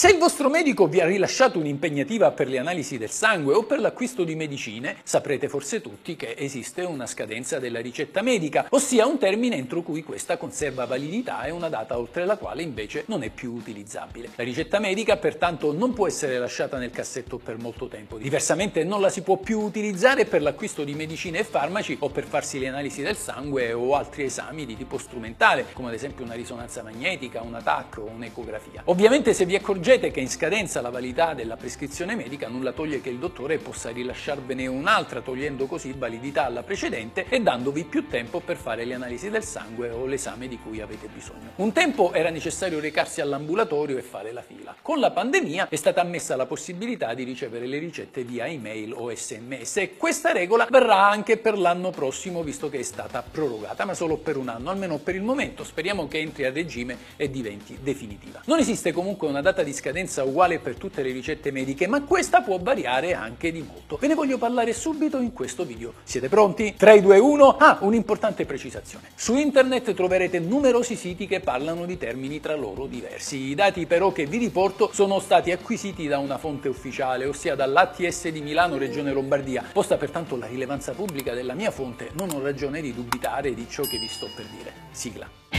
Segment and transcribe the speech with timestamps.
[0.00, 3.80] Se il vostro medico vi ha rilasciato un'impegnativa per le analisi del sangue o per
[3.80, 9.18] l'acquisto di medicine, saprete forse tutti che esiste una scadenza della ricetta medica, ossia un
[9.18, 13.28] termine entro cui questa conserva validità e una data oltre la quale invece non è
[13.28, 14.30] più utilizzabile.
[14.36, 19.02] La ricetta medica pertanto non può essere lasciata nel cassetto per molto tempo, diversamente non
[19.02, 22.68] la si può più utilizzare per l'acquisto di medicine e farmaci o per farsi le
[22.68, 27.42] analisi del sangue o altri esami di tipo strumentale, come ad esempio una risonanza magnetica,
[27.42, 28.84] una TAC o un'ecografia.
[28.86, 33.00] Ovviamente se vi accorgete accorgete che in scadenza la validità della prescrizione medica nulla toglie
[33.00, 38.38] che il dottore possa rilasciarvene un'altra togliendo così validità alla precedente e dandovi più tempo
[38.38, 41.52] per fare le analisi del sangue o l'esame di cui avete bisogno.
[41.56, 44.76] Un tempo era necessario recarsi all'ambulatorio e fare la fila.
[44.80, 49.12] Con la pandemia è stata ammessa la possibilità di ricevere le ricette via email o
[49.12, 53.94] sms e questa regola verrà anche per l'anno prossimo visto che è stata prorogata, ma
[53.94, 55.64] solo per un anno, almeno per il momento.
[55.64, 58.42] Speriamo che entri a regime e diventi definitiva.
[58.44, 62.42] Non esiste comunque una data di scadenza uguale per tutte le ricette mediche, ma questa
[62.42, 63.96] può variare anche di molto.
[63.96, 65.94] Ve ne voglio parlare subito in questo video.
[66.04, 66.74] Siete pronti?
[66.76, 67.56] 3, 2, 1.
[67.56, 69.08] Ah, un'importante precisazione.
[69.14, 73.36] Su internet troverete numerosi siti che parlano di termini tra loro diversi.
[73.38, 78.28] I dati però che vi riporto sono stati acquisiti da una fonte ufficiale, ossia dall'ATS
[78.28, 79.64] di Milano Regione Lombardia.
[79.72, 83.82] Posta pertanto la rilevanza pubblica della mia fonte, non ho ragione di dubitare di ciò
[83.82, 84.72] che vi sto per dire.
[84.90, 85.49] Sigla.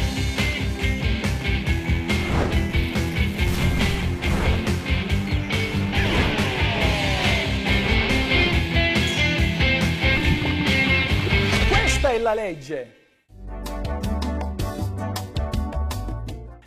[12.22, 13.00] La legge.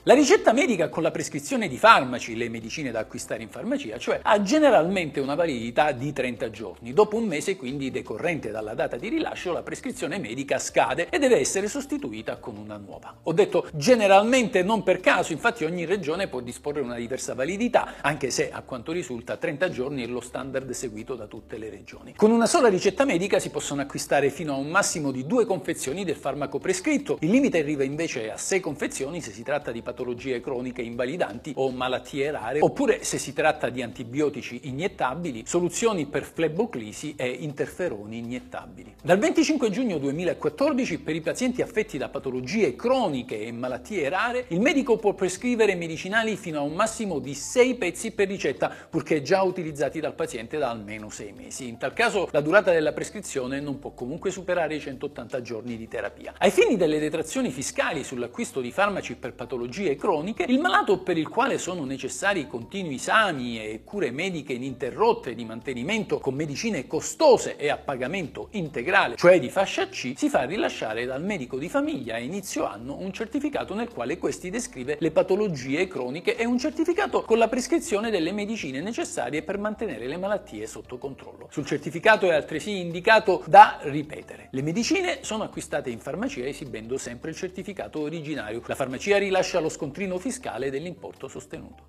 [0.06, 4.20] La ricetta medica con la prescrizione di farmaci, le medicine da acquistare in farmacia, cioè
[4.22, 6.92] ha generalmente una validità di 30 giorni.
[6.92, 11.38] Dopo un mese, quindi decorrente dalla data di rilascio, la prescrizione medica scade e deve
[11.38, 13.16] essere sostituita con una nuova.
[13.22, 18.28] Ho detto generalmente non per caso, infatti ogni regione può disporre una diversa validità, anche
[18.28, 22.12] se a quanto risulta 30 giorni è lo standard seguito da tutte le regioni.
[22.14, 26.04] Con una sola ricetta medica si possono acquistare fino a un massimo di due confezioni
[26.04, 27.16] del farmaco prescritto.
[27.20, 29.92] Il limite arriva invece a 6 confezioni se si tratta di patologie
[30.40, 37.14] croniche invalidanti o malattie rare, oppure se si tratta di antibiotici iniettabili, soluzioni per fleboclisi
[37.16, 38.94] e interferoni iniettabili.
[39.02, 44.60] Dal 25 giugno 2014 per i pazienti affetti da patologie croniche e malattie rare, il
[44.60, 49.42] medico può prescrivere medicinali fino a un massimo di 6 pezzi per ricetta, purché già
[49.42, 51.68] utilizzati dal paziente da almeno 6 mesi.
[51.68, 55.88] In tal caso la durata della prescrizione non può comunque superare i 180 giorni di
[55.88, 56.34] terapia.
[56.38, 61.18] Ai fini delle detrazioni fiscali sull'acquisto di farmaci per patologie patologie croniche, il malato per
[61.18, 67.56] il quale sono necessari continui esami e cure mediche ininterrotte di mantenimento con medicine costose
[67.56, 72.14] e a pagamento integrale, cioè di fascia C, si fa rilasciare dal medico di famiglia
[72.14, 77.22] a inizio anno un certificato nel quale questi descrive le patologie croniche e un certificato
[77.22, 81.48] con la prescrizione delle medicine necessarie per mantenere le malattie sotto controllo.
[81.50, 84.48] Sul certificato è altresì indicato da ripetere.
[84.50, 88.62] Le medicine sono acquistate in farmacia esibendo sempre il certificato originario.
[88.66, 91.86] La farmacia rilascia lo scontrino fiscale dell'importo sostenuto.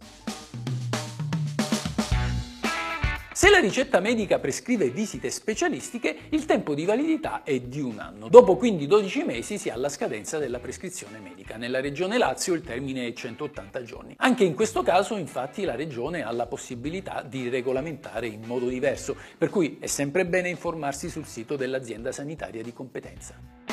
[3.36, 8.30] Se la ricetta medica prescrive visite specialistiche, il tempo di validità è di un anno.
[8.30, 11.58] Dopo quindi 12 mesi si ha la scadenza della prescrizione medica.
[11.58, 14.16] Nella regione Lazio il termine è 180 giorni.
[14.20, 19.18] Anche in questo caso, infatti, la regione ha la possibilità di regolamentare in modo diverso,
[19.38, 23.65] per cui è sempre bene informarsi sul sito dell'azienda sanitaria di competenza.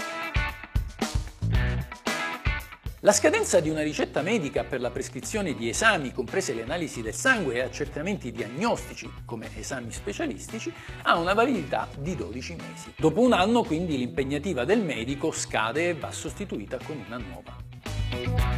[3.04, 7.14] La scadenza di una ricetta medica per la prescrizione di esami, comprese le analisi del
[7.14, 12.94] sangue e accertamenti diagnostici, come esami specialistici, ha una validità di 12 mesi.
[12.96, 18.51] Dopo un anno, quindi, l'impegnativa del medico scade e va sostituita con una nuova.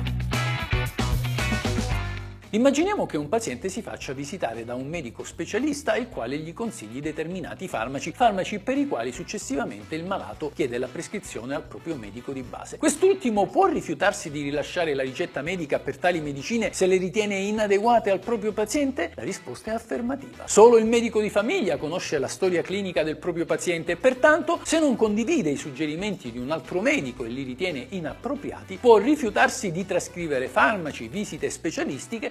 [2.54, 7.00] Immaginiamo che un paziente si faccia visitare da un medico specialista il quale gli consigli
[7.00, 12.30] determinati farmaci, farmaci per i quali successivamente il malato chiede la prescrizione al proprio medico
[12.30, 12.78] di base.
[12.78, 18.12] Quest'ultimo può rifiutarsi di rilasciare la ricetta medica per tali medicine se le ritiene inadeguate
[18.12, 19.10] al proprio paziente?
[19.16, 20.46] La risposta è affermativa.
[20.46, 24.78] Solo il medico di famiglia conosce la storia clinica del proprio paziente e pertanto se
[24.78, 29.84] non condivide i suggerimenti di un altro medico e li ritiene inappropriati, può rifiutarsi di
[29.84, 32.30] trascrivere farmaci, visite specialistiche